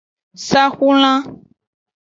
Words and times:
Saxulan. 0.47 1.19